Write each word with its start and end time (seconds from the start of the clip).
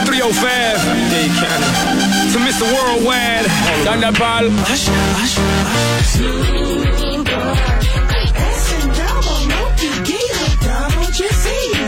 Went 0.00 0.08
from 0.08 0.16
Mr. 0.16 0.32
305 0.32 2.32
to 2.32 2.40
Mr. 2.40 2.64
Worldwide, 2.72 3.44
Thunderball. 3.84 4.48
Hush, 4.64 4.88
hush, 4.88 5.36
hush. 5.36 6.16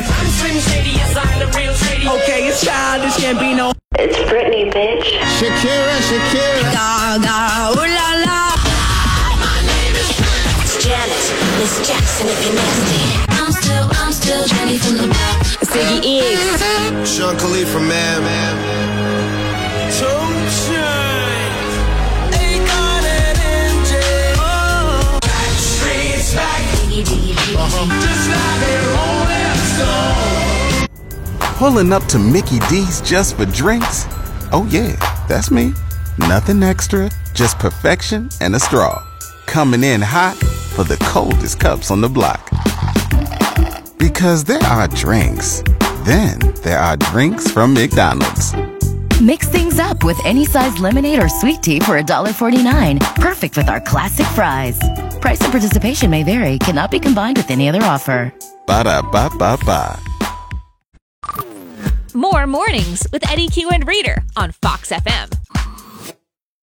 I'm 0.04 0.26
Slim 0.28 0.58
Shady, 0.60 0.90
yes, 0.90 1.16
I'm 1.16 1.38
the 1.38 1.46
real 1.56 1.72
Shady. 1.74 2.06
Okay, 2.08 2.48
it's 2.48 2.60
childish, 2.64 3.16
can't 3.16 3.38
be 3.38 3.54
no. 3.54 3.72
It's 3.98 4.16
Britney, 4.30 4.70
bitch. 4.70 5.04
Shakira, 5.38 5.96
Shakira. 6.08 6.62
Gaga, 6.72 7.72
ooh 7.72 7.80
la 7.80 8.12
la. 8.26 8.40
It's 10.60 10.74
Janet. 10.84 11.24
Miss 11.58 11.74
Jackson 11.88 12.26
if 12.28 12.44
you're 12.44 12.54
nasty. 12.54 13.02
I'm 13.30 13.52
still, 13.52 13.88
I'm 13.92 14.12
still 14.12 14.44
Jenny 14.46 14.76
from 14.78 14.96
the 14.98 15.06
a 28.30 28.78
rolling 28.92 29.56
stone. 29.72 30.88
Pulling 31.56 31.92
up 31.92 32.04
to 32.06 32.18
Mickey 32.18 32.58
D's 32.68 33.00
just 33.00 33.36
for 33.36 33.46
drinks? 33.46 34.04
Oh, 34.52 34.68
yeah, 34.70 34.96
that's 35.26 35.50
me. 35.50 35.72
Nothing 36.18 36.62
extra, 36.62 37.10
just 37.32 37.58
perfection 37.58 38.28
and 38.40 38.54
a 38.54 38.60
straw. 38.60 39.02
Coming 39.46 39.82
in 39.82 40.02
hot 40.02 40.36
for 40.36 40.84
the 40.84 40.98
coldest 41.04 41.58
cups 41.58 41.90
on 41.90 42.02
the 42.02 42.08
block. 42.08 42.50
Because 43.98 44.44
there 44.44 44.62
are 44.64 44.88
drinks, 44.88 45.62
then 46.04 46.38
there 46.62 46.78
are 46.78 46.96
drinks 46.96 47.50
from 47.50 47.74
McDonald's. 47.74 48.54
Mix 49.20 49.48
things 49.48 49.78
up 49.78 50.02
with 50.02 50.18
any 50.24 50.44
size 50.44 50.78
lemonade 50.78 51.22
or 51.22 51.28
sweet 51.28 51.62
tea 51.62 51.78
for 51.80 52.00
$1.49. 52.00 52.98
Perfect 53.16 53.56
with 53.56 53.68
our 53.68 53.80
classic 53.80 54.26
fries. 54.28 54.78
Price 55.20 55.40
and 55.40 55.52
participation 55.52 56.10
may 56.10 56.24
vary, 56.24 56.58
cannot 56.58 56.90
be 56.90 56.98
combined 56.98 57.36
with 57.36 57.50
any 57.50 57.68
other 57.68 57.82
offer. 57.82 58.32
Ba 58.66 58.84
da 58.84 59.02
ba 59.02 59.30
ba 59.38 59.56
ba. 59.64 59.98
More 62.14 62.46
mornings 62.46 63.06
with 63.12 63.28
Eddie 63.30 63.48
Q 63.48 63.70
and 63.70 63.86
Reader 63.86 64.22
on 64.36 64.52
Fox 64.52 64.90
FM. 64.90 65.41